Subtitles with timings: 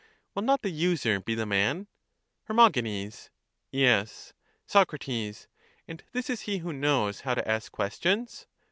[0.33, 1.85] Will not the user be the man?
[2.45, 2.71] Her.
[3.71, 4.33] Yes.
[4.65, 4.95] Soc.
[5.07, 8.47] And this is he who knows how to ask questions?